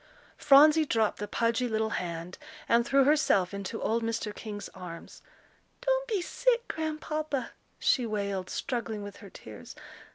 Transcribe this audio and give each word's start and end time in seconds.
Phronsie 0.35 0.83
dropped 0.83 1.19
the 1.19 1.27
pudgy 1.27 1.67
little 1.67 1.91
hand, 1.91 2.39
and 2.67 2.83
threw 2.83 3.03
herself 3.03 3.53
into 3.53 3.83
old 3.83 4.01
Mr. 4.01 4.33
King's 4.33 4.67
arms. 4.69 5.21
"Don't 5.79 6.07
be 6.07 6.23
sick, 6.23 6.67
Grandpapa," 6.67 7.51
she 7.77 8.07
wailed, 8.07 8.49
struggling 8.49 9.03
with 9.03 9.17
her 9.17 9.29
tears. 9.29 9.75